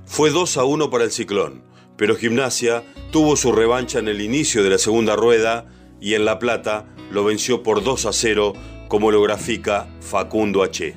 Fue 0.04 0.30
2 0.30 0.56
a 0.58 0.64
1 0.64 0.90
para 0.90 1.04
el 1.04 1.12
Ciclón, 1.12 1.62
pero 1.96 2.16
Gimnasia 2.16 2.82
tuvo 3.12 3.36
su 3.36 3.52
revancha 3.52 4.00
en 4.00 4.08
el 4.08 4.20
inicio 4.20 4.62
de 4.64 4.70
la 4.70 4.78
segunda 4.78 5.14
rueda 5.16 5.68
y 6.00 6.14
en 6.14 6.24
La 6.24 6.38
Plata 6.38 6.86
lo 7.10 7.24
venció 7.24 7.62
por 7.62 7.82
2 7.82 8.06
a 8.06 8.12
0, 8.12 8.52
como 8.90 9.12
lo 9.12 9.22
grafica 9.22 9.86
Facundo 10.00 10.64
H. 10.64 10.92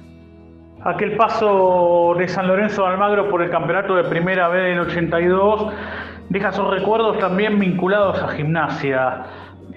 Aquel 0.83 1.15
paso 1.15 2.15
de 2.17 2.27
San 2.27 2.47
Lorenzo 2.47 2.81
de 2.81 2.87
Almagro 2.89 3.29
por 3.29 3.43
el 3.43 3.51
campeonato 3.51 3.95
de 3.95 4.03
Primera 4.05 4.47
B 4.47 4.59
del 4.59 4.79
82 4.79 5.71
deja 6.29 6.51
sus 6.51 6.71
recuerdos 6.71 7.19
también 7.19 7.59
vinculados 7.59 8.19
a 8.19 8.29
gimnasia. 8.29 9.25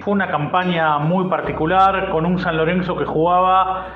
Fue 0.00 0.14
una 0.14 0.28
campaña 0.28 0.98
muy 0.98 1.28
particular 1.28 2.08
con 2.08 2.24
un 2.24 2.38
San 2.38 2.56
Lorenzo 2.56 2.96
que 2.96 3.04
jugaba 3.04 3.86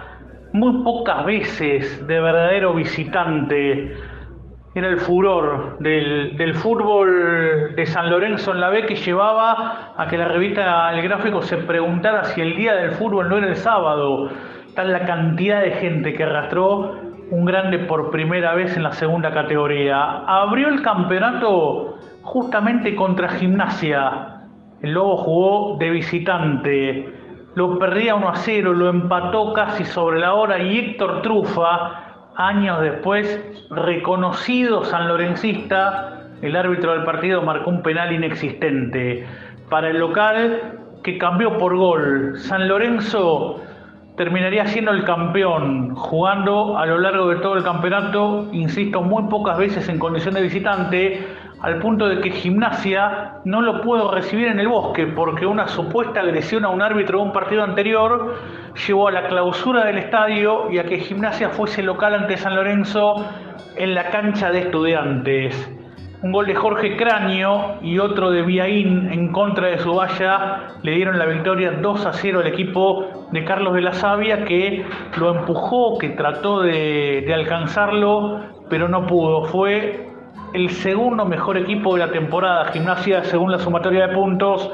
muy 0.53 0.85
pocas 0.85 1.25
veces 1.25 2.07
de 2.07 2.21
verdadero 2.21 2.75
visitante. 2.75 3.97
Era 4.73 4.87
el 4.87 4.99
furor 4.99 5.79
del, 5.81 6.37
del, 6.37 6.55
fútbol 6.55 7.75
de 7.75 7.87
San 7.87 8.09
Lorenzo 8.09 8.53
en 8.53 8.61
la 8.61 8.69
B 8.69 8.87
que 8.87 8.95
llevaba 8.95 9.93
a 9.97 10.07
que 10.07 10.17
la 10.17 10.29
revista 10.29 10.93
El 10.93 11.03
Gráfico 11.03 11.43
se 11.43 11.57
preguntara 11.57 12.23
si 12.25 12.41
el 12.41 12.55
día 12.55 12.75
del 12.75 12.93
fútbol 12.93 13.29
no 13.29 13.39
era 13.39 13.49
el 13.49 13.57
sábado 13.57 14.31
tal 14.75 14.93
la 14.93 15.05
cantidad 15.07 15.61
de 15.63 15.73
gente 15.73 16.15
que 16.15 16.23
arrastró 16.23 17.01
un 17.31 17.45
grande 17.45 17.81
por 17.81 18.11
primera 18.11 18.55
vez 18.55 18.77
en 18.77 18.83
la 18.83 18.93
segunda 18.93 19.33
categoría. 19.33 20.23
Abrió 20.27 20.69
el 20.69 20.83
campeonato 20.83 21.99
justamente 22.23 22.95
contra 22.95 23.29
Gimnasia. 23.29 24.47
El 24.83 24.93
Lobo 24.93 25.17
jugó 25.17 25.77
de 25.79 25.91
visitante, 25.91 27.13
lo 27.55 27.79
perdía 27.79 28.15
1 28.15 28.29
a 28.29 28.37
0, 28.37 28.73
lo 28.73 28.89
empató 28.89 29.53
casi 29.53 29.85
sobre 29.85 30.21
la 30.21 30.35
hora 30.35 30.59
y 30.59 30.79
Héctor 30.79 31.23
Trufa, 31.23 32.10
años 32.41 32.81
después, 32.81 33.41
reconocido 33.71 34.85
sanlorencista, 34.85 36.23
el 36.43 36.57
árbitro 36.57 36.93
del 36.93 37.05
partido 37.05 37.43
marcó 37.43 37.71
un 37.71 37.83
penal 37.83 38.13
inexistente 38.13 39.27
para 39.69 39.91
el 39.91 39.99
local 39.99 40.79
que 41.03 41.19
cambió 41.19 41.59
por 41.59 41.77
gol. 41.77 42.39
San 42.39 42.67
Lorenzo 42.67 43.61
terminaría 44.17 44.67
siendo 44.67 44.91
el 44.91 45.05
campeón, 45.05 45.95
jugando 45.95 46.79
a 46.79 46.87
lo 46.87 46.99
largo 46.99 47.29
de 47.29 47.37
todo 47.37 47.57
el 47.57 47.63
campeonato, 47.63 48.49
insisto, 48.53 49.03
muy 49.03 49.25
pocas 49.25 49.59
veces 49.59 49.89
en 49.89 49.99
condición 49.99 50.35
de 50.35 50.43
visitante, 50.43 51.27
al 51.61 51.79
punto 51.79 52.09
de 52.09 52.21
que 52.21 52.31
Gimnasia 52.31 53.35
no 53.45 53.61
lo 53.61 53.83
pudo 53.83 54.13
recibir 54.13 54.49
en 54.49 54.61
el 54.61 54.69
bosque 54.69 55.07
porque 55.07 55.45
una 55.45 55.69
supuesta 55.69 56.21
agresión 56.21 56.65
a 56.65 56.71
un 56.71 56.81
árbitro 56.81 57.19
de 57.19 57.25
un 57.25 57.33
partido 57.33 57.63
anterior 57.63 58.35
llevó 58.87 59.09
a 59.09 59.13
la 59.13 59.29
clausura 59.29 59.85
del 59.85 59.99
estadio 59.99 60.71
y 60.71 60.79
a 60.79 60.85
que 60.85 60.99
Gimnasia 60.99 61.51
fuese 61.51 61.83
local 61.83 62.15
ante 62.15 62.37
San 62.37 62.55
Lorenzo 62.55 63.25
en 63.77 63.95
la 63.95 64.11
cancha 64.11 64.51
de 64.51 64.61
estudiantes. 64.61 65.71
Un 66.23 66.33
gol 66.33 66.47
de 66.47 66.55
Jorge 66.55 66.97
Cráneo 66.97 67.79
y 67.81 67.99
otro 67.99 68.31
de 68.31 68.43
Viaín 68.43 69.11
en 69.11 69.33
contra 69.33 69.69
de 69.69 69.79
su 69.79 69.99
le 70.83 70.93
dieron 70.93 71.19
la 71.19 71.25
victoria 71.25 71.73
2 71.73 72.07
a 72.07 72.13
0 72.13 72.41
al 72.41 72.47
equipo 72.47 73.29
de 73.33 73.45
Carlos 73.45 73.75
de 73.75 73.81
la 73.81 73.95
Sabia 73.95 74.45
que 74.45 74.85
lo 75.17 75.35
empujó, 75.35 75.97
que 75.97 76.11
trató 76.11 76.61
de 76.61 77.31
alcanzarlo, 77.33 78.41
pero 78.69 78.87
no 78.89 79.07
pudo. 79.07 79.45
Fue 79.45 80.11
el 80.53 80.71
segundo 80.71 81.25
mejor 81.25 81.57
equipo 81.57 81.95
de 81.95 82.07
la 82.07 82.13
temporada, 82.13 82.67
Gimnasia, 82.67 83.25
según 83.25 83.53
la 83.53 83.59
sumatoria 83.59 84.09
de 84.09 84.15
puntos, 84.15 84.71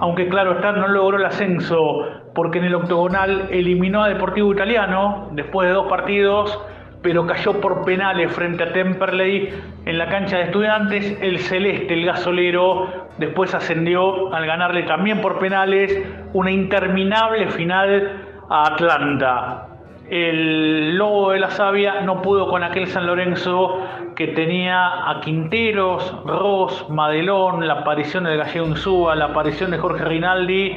aunque 0.00 0.28
claro 0.28 0.52
está, 0.52 0.72
no 0.72 0.88
logró 0.88 1.18
el 1.18 1.24
ascenso 1.24 2.04
porque 2.34 2.58
en 2.58 2.64
el 2.64 2.74
octogonal 2.74 3.48
eliminó 3.50 4.04
a 4.04 4.08
Deportivo 4.08 4.52
Italiano 4.52 5.28
después 5.32 5.68
de 5.68 5.74
dos 5.74 5.86
partidos 5.88 6.58
pero 7.06 7.24
cayó 7.24 7.60
por 7.60 7.84
penales 7.84 8.32
frente 8.32 8.64
a 8.64 8.72
Temperley 8.72 9.54
en 9.84 9.96
la 9.96 10.08
cancha 10.08 10.38
de 10.38 10.42
estudiantes. 10.44 11.16
El 11.20 11.38
celeste, 11.38 11.94
el 11.94 12.04
gasolero, 12.04 13.08
después 13.18 13.54
ascendió 13.54 14.34
al 14.34 14.44
ganarle 14.44 14.82
también 14.82 15.20
por 15.20 15.38
penales 15.38 15.96
una 16.32 16.50
interminable 16.50 17.48
final 17.50 18.24
a 18.50 18.72
Atlanta. 18.72 19.75
El 20.08 20.96
Lobo 20.96 21.32
de 21.32 21.40
la 21.40 21.50
Sabia 21.50 22.00
no 22.02 22.22
pudo 22.22 22.48
con 22.48 22.62
aquel 22.62 22.86
San 22.86 23.06
Lorenzo 23.06 23.80
que 24.14 24.28
tenía 24.28 25.10
a 25.10 25.20
Quinteros, 25.20 26.22
Ross, 26.24 26.86
Madelón, 26.88 27.66
la 27.66 27.80
aparición 27.80 28.24
de 28.24 28.36
Gallego 28.36 28.66
Insúa, 28.66 29.16
la 29.16 29.26
aparición 29.26 29.72
de 29.72 29.78
Jorge 29.78 30.04
Rinaldi 30.04 30.76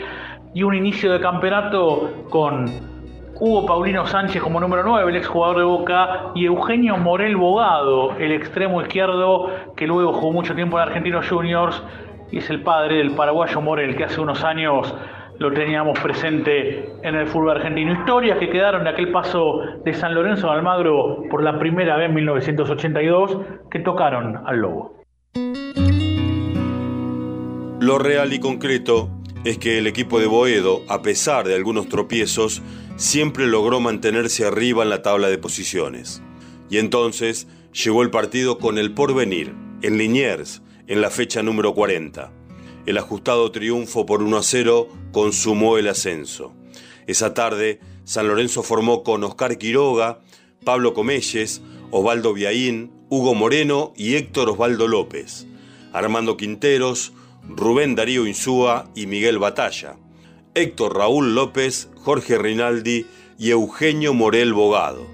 y 0.56 0.64
un 0.64 0.74
inicio 0.74 1.12
de 1.14 1.20
campeonato 1.20 2.26
con 2.32 2.66
Hugo 3.40 3.68
Paulino 3.68 4.08
Sánchez 4.08 4.42
como 4.42 4.60
número 4.60 4.84
9, 4.84 5.12
el 5.12 5.18
exjugador 5.18 5.58
de 5.60 5.64
Boca, 5.64 6.32
y 6.34 6.46
Eugenio 6.46 6.98
Morel 6.98 7.38
Bogado, 7.38 8.16
el 8.18 8.32
extremo 8.32 8.82
izquierdo 8.82 9.52
que 9.78 9.86
luego 9.86 10.12
jugó 10.12 10.34
mucho 10.34 10.56
tiempo 10.56 10.78
en 10.78 10.88
Argentinos 10.88 11.30
Juniors 11.30 11.84
y 12.32 12.40
es 12.40 12.50
el 12.50 12.62
padre 12.64 12.98
del 12.98 13.12
paraguayo 13.12 13.62
Morel, 13.62 13.96
que 13.96 14.06
hace 14.06 14.20
unos 14.20 14.44
años 14.44 14.94
lo 15.40 15.52
teníamos 15.54 15.98
presente 16.00 16.90
en 17.02 17.16
el 17.16 17.28
fútbol 17.28 17.52
argentino. 17.52 17.94
Historias 17.94 18.38
que 18.38 18.50
quedaron 18.50 18.84
de 18.84 18.90
aquel 18.92 19.12
paso 19.12 19.62
de 19.84 19.94
San 19.94 20.14
Lorenzo 20.14 20.48
de 20.48 20.54
Almagro 20.54 21.24
por 21.32 21.42
la 21.42 21.58
primera 21.58 21.98
vez 21.98 22.10
en 22.10 22.16
1982 22.16 23.38
que 23.72 23.80
tocaron 23.80 24.42
al 24.46 24.60
Lobo. 24.60 25.00
Lo 27.80 27.98
real 27.98 28.34
y 28.34 28.40
concreto 28.40 29.10
es 29.46 29.58
que 29.58 29.78
el 29.78 29.88
equipo 29.88 30.20
de 30.20 30.28
Boedo, 30.28 30.82
a 30.90 31.02
pesar 31.02 31.48
de 31.48 31.56
algunos 31.56 31.88
tropiezos, 31.88 32.62
siempre 32.98 33.48
logró 33.48 33.80
mantenerse 33.80 34.46
arriba 34.46 34.84
en 34.84 34.90
la 34.90 35.02
tabla 35.02 35.30
de 35.30 35.38
posiciones. 35.38 36.22
Y 36.70 36.78
entonces 36.78 37.48
llegó 37.72 38.04
el 38.04 38.12
partido 38.12 38.58
con 38.58 38.78
el 38.78 38.94
porvenir, 38.94 39.56
en 39.82 39.98
Liniers, 39.98 40.62
en 40.88 41.00
la 41.00 41.10
fecha 41.10 41.42
número 41.42 41.74
40. 41.74 42.39
El 42.86 42.98
ajustado 42.98 43.52
triunfo 43.52 44.06
por 44.06 44.24
1 44.24 44.38
a 44.38 44.44
0 44.44 44.88
consumó 45.12 45.78
el 45.78 45.88
ascenso. 45.88 46.54
Esa 47.08 47.34
tarde, 47.34 47.80
San 48.04 48.28
Lorenzo 48.28 48.64
formó 48.64 49.04
con 49.04 49.24
Oscar 49.24 49.58
Quiroga, 49.58 50.20
Pablo 50.64 50.94
Comelles, 50.94 51.62
Osvaldo 51.92 52.34
Viaín, 52.34 52.92
Hugo 53.10 53.34
Moreno 53.34 53.94
y 53.96 54.16
Héctor 54.16 54.50
Osvaldo 54.50 54.88
López, 54.88 55.48
Armando 55.94 56.38
Quinteros, 56.38 57.14
Rubén 57.48 57.96
Darío 57.96 58.28
Insúa 58.28 58.90
y 58.96 59.08
Miguel 59.08 59.40
Batalla, 59.40 59.98
Héctor 60.54 60.98
Raúl 60.98 61.34
López, 61.34 61.90
Jorge 61.96 62.38
Rinaldi 62.38 63.08
y 63.40 63.50
Eugenio 63.50 64.14
Morel 64.14 64.54
Bogado. 64.54 65.08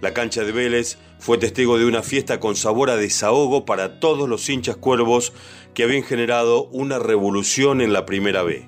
La 0.00 0.14
cancha 0.14 0.44
de 0.44 0.52
Vélez 0.52 0.98
fue 1.22 1.38
testigo 1.38 1.78
de 1.78 1.86
una 1.86 2.02
fiesta 2.02 2.40
con 2.40 2.56
sabor 2.56 2.90
a 2.90 2.96
desahogo 2.96 3.64
para 3.64 4.00
todos 4.00 4.28
los 4.28 4.50
hinchas 4.50 4.76
cuervos 4.76 5.32
que 5.72 5.84
habían 5.84 6.02
generado 6.02 6.64
una 6.72 6.98
revolución 6.98 7.80
en 7.80 7.92
la 7.92 8.04
Primera 8.04 8.42
B. 8.42 8.66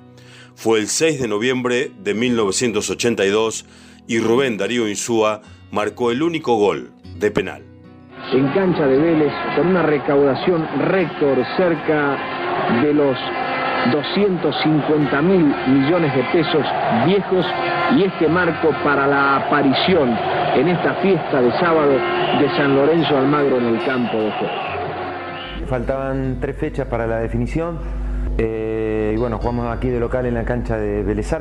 Fue 0.54 0.78
el 0.78 0.86
6 0.86 1.20
de 1.20 1.26
noviembre 1.26 1.90
de 1.98 2.14
1982 2.14 3.66
y 4.06 4.20
Rubén 4.20 4.56
Darío 4.56 4.88
Insúa 4.88 5.42
marcó 5.72 6.12
el 6.12 6.22
único 6.22 6.54
gol 6.54 6.92
de 7.16 7.32
penal. 7.32 7.64
En 8.32 8.46
cancha 8.52 8.86
de 8.86 8.98
Vélez, 9.00 9.32
con 9.56 9.66
una 9.66 9.82
recaudación 9.82 10.64
récord 10.78 11.42
cerca 11.56 12.16
de 12.84 12.94
los 12.94 13.18
250 13.90 15.22
mil 15.22 15.44
millones 15.66 16.14
de 16.14 16.22
pesos 16.32 16.64
viejos 17.04 17.46
y 17.96 18.04
este 18.04 18.28
marco 18.28 18.70
para 18.84 19.08
la 19.08 19.38
aparición 19.38 20.16
en 20.54 20.68
esta 20.68 20.94
fiesta 20.94 21.40
de 21.40 21.50
sábado 21.58 21.90
de 21.90 22.48
San 22.56 22.76
Lorenzo 22.76 23.16
Almagro 23.16 23.58
en 23.58 23.66
el 23.66 23.84
campo 23.84 24.16
de 24.16 24.30
juego. 24.30 24.54
Faltaban 25.66 26.38
tres 26.40 26.56
fechas 26.56 26.86
para 26.86 27.06
la 27.06 27.18
definición. 27.18 27.78
Eh, 28.38 29.12
y 29.14 29.18
bueno, 29.18 29.38
jugamos 29.38 29.74
aquí 29.74 29.88
de 29.88 29.98
local 29.98 30.26
en 30.26 30.34
la 30.34 30.44
cancha 30.44 30.76
de 30.76 31.02
Vélez 31.02 31.34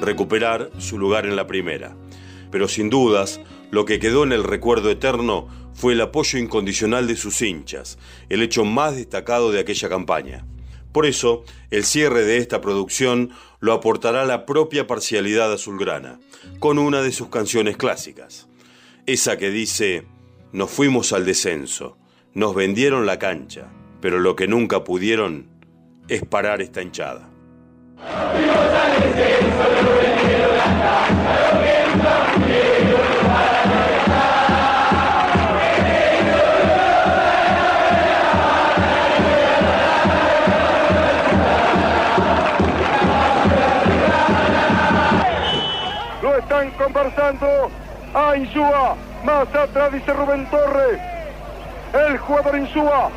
recuperar 0.00 0.70
su 0.78 0.98
lugar 0.98 1.26
en 1.26 1.36
la 1.36 1.46
primera. 1.46 1.96
Pero 2.50 2.68
sin 2.68 2.90
dudas, 2.90 3.40
lo 3.70 3.84
que 3.84 3.98
quedó 3.98 4.24
en 4.24 4.32
el 4.32 4.44
recuerdo 4.44 4.90
eterno 4.90 5.48
fue 5.74 5.92
el 5.92 6.00
apoyo 6.00 6.38
incondicional 6.38 7.06
de 7.06 7.16
sus 7.16 7.42
hinchas, 7.42 7.98
el 8.28 8.42
hecho 8.42 8.64
más 8.64 8.96
destacado 8.96 9.52
de 9.52 9.60
aquella 9.60 9.88
campaña. 9.88 10.46
Por 10.92 11.04
eso, 11.04 11.44
el 11.70 11.84
cierre 11.84 12.24
de 12.24 12.38
esta 12.38 12.62
producción 12.62 13.30
lo 13.60 13.74
aportará 13.74 14.24
la 14.24 14.46
propia 14.46 14.86
parcialidad 14.86 15.52
azulgrana, 15.52 16.18
con 16.58 16.78
una 16.78 17.02
de 17.02 17.12
sus 17.12 17.28
canciones 17.28 17.76
clásicas. 17.76 18.48
Esa 19.04 19.36
que 19.36 19.50
dice, 19.50 20.06
nos 20.52 20.70
fuimos 20.70 21.12
al 21.12 21.26
descenso, 21.26 21.98
nos 22.32 22.54
vendieron 22.54 23.04
la 23.04 23.18
cancha, 23.18 23.68
pero 24.00 24.20
lo 24.20 24.36
que 24.36 24.48
nunca 24.48 24.84
pudieron 24.84 25.48
es 26.08 26.24
parar 26.24 26.62
esta 26.62 26.80
hinchada. 26.80 27.28
Lo 46.22 46.36
están 46.36 46.70
conversando 46.72 47.70
a 48.14 48.36
Insúa. 48.36 48.96
Más 49.24 49.54
atrás 49.54 49.92
dice 49.92 50.12
Rubén 50.12 50.46
Torres. 50.50 51.00
El 51.92 52.18
jugador 52.18 52.58
Insúa 52.58 53.10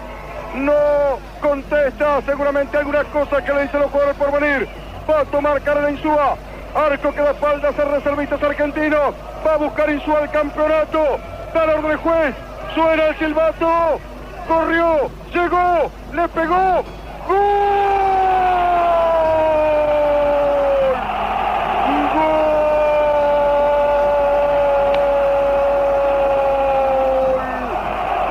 no 0.55 1.19
contesta 1.41 2.21
seguramente 2.25 2.77
alguna 2.77 3.03
cosa 3.05 3.43
que 3.43 3.53
le 3.53 3.63
dicen 3.63 3.81
los 3.81 3.91
jugadores 3.91 4.17
por 4.17 4.31
venir. 4.39 4.78
Va 5.09 5.21
a 5.21 5.25
tomar 5.25 5.59
cara 5.61 5.89
Insúa. 5.89 6.37
Arco 6.75 7.11
que 7.11 7.21
da 7.21 7.31
espaldas 7.31 7.79
a 7.79 7.85
reservistas 7.85 8.43
argentinos. 8.43 9.15
Va 9.45 9.53
a 9.53 9.57
buscar 9.57 9.89
Insúa 9.89 10.21
el 10.21 10.29
campeonato. 10.29 11.19
Da 11.53 11.65
la 11.65 11.75
orden 11.75 11.97
juez. 11.97 12.35
Suena 12.75 13.07
el 13.07 13.17
silbato. 13.17 13.99
Corrió. 14.47 15.09
Llegó. 15.33 15.91
Le 16.13 16.27
pegó. 16.29 16.83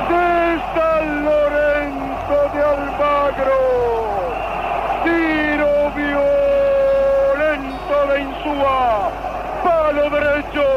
de 0.09 0.59
San 0.73 1.05
Lorenzo 1.25 2.37
de 2.53 2.59
Almagro. 2.73 3.61
Tiro 5.03 5.73
violento 5.95 7.97
de 8.07 8.15
Insúa. 8.21 8.81
Palo 9.63 10.05
derecho. 10.09 10.67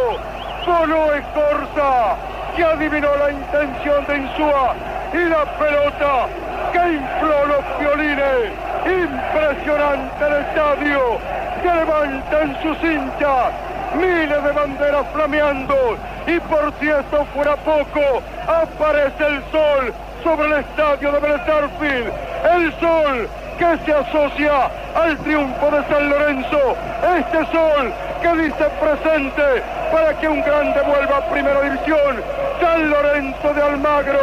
Solo 0.82 1.14
Escorza 1.14 2.16
que 2.56 2.64
adivinó 2.64 3.14
la 3.14 3.30
intención 3.30 4.04
de 4.04 4.16
Insúa. 4.16 4.74
Y 5.12 5.28
la 5.28 5.44
pelota 5.56 6.26
que 6.72 6.94
infló 6.94 7.46
los 7.46 7.78
violines. 7.78 8.50
Impresionante 8.84 10.26
el 10.26 10.32
estadio 10.42 11.18
que 11.62 11.72
levantan 11.72 12.56
sus 12.62 12.76
hinchas. 12.82 13.52
Miles 13.94 14.42
de 14.42 14.50
banderas 14.50 15.06
flameando. 15.12 15.96
Y 16.26 16.40
por 16.40 16.72
si 16.80 16.88
esto 16.88 17.26
fuera 17.32 17.54
poco, 17.58 18.20
aparece 18.48 19.24
el 19.24 19.40
sol 19.52 19.94
sobre 20.24 20.48
el 20.48 20.52
estadio 20.64 21.12
de 21.12 21.20
Belezarfield. 21.20 22.12
El 22.56 22.72
sol 22.80 23.28
que 23.56 23.78
se 23.84 23.94
asocia 23.94 24.68
al 24.96 25.16
triunfo 25.18 25.70
de 25.70 25.84
San 25.84 26.10
Lorenzo. 26.10 26.76
Este 27.18 27.52
sol 27.52 27.92
que 28.20 28.42
dice 28.42 28.64
presente 28.80 29.62
para 29.92 30.14
que 30.14 30.26
un 30.26 30.40
grande 30.42 30.80
vuelva 30.80 31.18
a 31.18 31.28
Primera 31.28 31.60
División. 31.60 32.22
San 32.60 32.90
Lorenzo 32.90 33.54
de 33.54 33.62
Almagro 33.62 34.18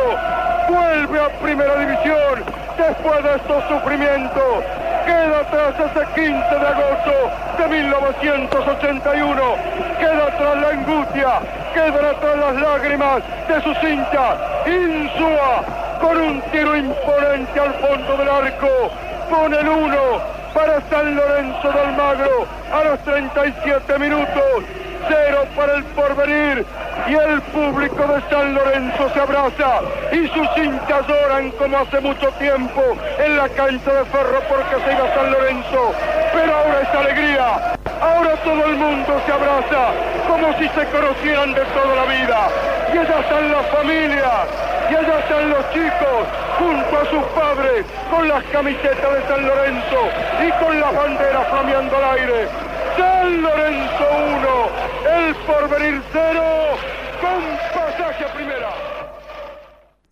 vuelve 0.67 1.19
a 1.19 1.29
Primera 1.41 1.75
División 1.75 2.43
después 2.75 3.23
de 3.23 3.35
estos 3.35 3.63
sufrimientos. 3.69 4.63
Queda 5.05 5.39
atrás 5.39 5.73
ese 5.77 6.05
15 6.15 6.25
de 6.25 6.67
agosto 6.67 7.13
de 7.57 7.67
1981. 7.67 9.41
Queda 9.99 10.23
atrás 10.25 10.57
la 10.57 10.69
angustia, 10.69 11.29
quedan 11.73 12.05
atrás 12.05 12.35
las 12.37 12.55
lágrimas 12.55 13.23
de 13.47 13.61
sus 13.61 13.83
hinchas. 13.83 14.35
Insúa 14.65 15.63
con 16.01 16.17
un 16.17 16.41
tiro 16.51 16.75
imponente 16.75 17.59
al 17.59 17.73
fondo 17.75 18.17
del 18.17 18.29
arco. 18.29 18.91
Pone 19.29 19.59
el 19.59 19.69
1 19.69 19.97
para 20.53 20.81
San 20.89 21.15
Lorenzo 21.15 21.71
de 21.71 21.79
Almagro 21.79 22.47
a 22.73 22.83
los 22.85 22.99
37 23.01 23.99
minutos. 23.99 24.63
Cero 25.09 25.43
para 25.55 25.73
el 25.73 25.83
porvenir 25.85 26.65
y 27.07 27.13
el 27.15 27.41
público 27.41 28.03
de 28.07 28.21
San 28.29 28.53
Lorenzo 28.53 29.09
se 29.11 29.19
abraza 29.19 29.81
y 30.11 30.27
sus 30.27 30.47
hinchas 30.55 31.07
lloran 31.07 31.49
como 31.51 31.79
hace 31.79 31.99
mucho 31.99 32.29
tiempo 32.33 32.83
en 33.17 33.37
la 33.37 33.49
cancha 33.49 33.91
de 33.91 34.05
Ferro 34.05 34.39
porque 34.47 34.75
se 34.85 34.93
iba 34.93 35.15
San 35.15 35.31
Lorenzo. 35.31 35.93
Pero 36.31 36.55
ahora 36.55 36.81
es 36.81 36.89
alegría, 36.89 37.75
ahora 37.99 38.35
todo 38.43 38.65
el 38.65 38.75
mundo 38.75 39.21
se 39.25 39.31
abraza 39.31 39.93
como 40.27 40.53
si 40.59 40.67
se 40.69 40.85
conocieran 40.85 41.53
de 41.55 41.61
toda 41.61 41.95
la 41.95 42.05
vida. 42.05 42.49
Y 42.93 42.97
allá 42.99 43.19
están 43.19 43.51
las 43.51 43.65
familias, 43.67 44.47
y 44.89 44.95
allá 44.95 45.19
están 45.19 45.49
los 45.49 45.71
chicos 45.71 46.27
junto 46.59 46.97
a 46.97 47.05
sus 47.05 47.23
padres 47.33 47.85
con 48.11 48.27
las 48.27 48.43
camisetas 48.45 49.13
de 49.13 49.27
San 49.27 49.47
Lorenzo 49.47 50.01
y 50.45 50.63
con 50.63 50.79
las 50.79 50.95
banderas 50.95 51.47
flameando 51.47 51.97
al 51.97 52.19
aire. 52.19 52.47
San 52.97 53.41
Lorenzo 53.41 54.05
1, 54.35 55.15
el 55.15 55.35
porvenir 55.35 56.01
0, 56.11 56.41
con 57.21 57.41
pasaje 57.73 58.25
a 58.25 58.33
primera. 58.33 58.69